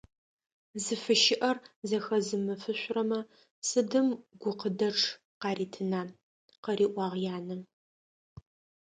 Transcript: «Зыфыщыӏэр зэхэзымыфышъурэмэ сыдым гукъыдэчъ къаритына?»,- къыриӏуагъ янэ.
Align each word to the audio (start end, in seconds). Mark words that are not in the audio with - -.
«Зыфыщыӏэр 0.83 1.57
зэхэзымыфышъурэмэ 1.89 3.19
сыдым 3.67 4.07
гукъыдэчъ 4.41 5.03
къаритына?»,- 5.41 6.13
къыриӏуагъ 6.63 7.17
янэ. 7.35 7.55